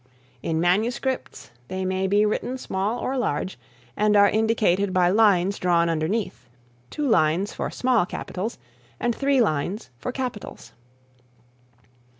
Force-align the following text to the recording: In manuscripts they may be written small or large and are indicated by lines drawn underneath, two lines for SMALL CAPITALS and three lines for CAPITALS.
In 0.41 0.59
manuscripts 0.59 1.51
they 1.67 1.85
may 1.85 2.07
be 2.07 2.25
written 2.25 2.57
small 2.57 2.97
or 2.97 3.19
large 3.19 3.59
and 3.95 4.17
are 4.17 4.27
indicated 4.27 4.93
by 4.93 5.11
lines 5.11 5.59
drawn 5.59 5.89
underneath, 5.89 6.49
two 6.89 7.07
lines 7.07 7.53
for 7.53 7.69
SMALL 7.69 8.07
CAPITALS 8.07 8.57
and 8.99 9.13
three 9.13 9.39
lines 9.41 9.91
for 9.99 10.11
CAPITALS. 10.11 10.73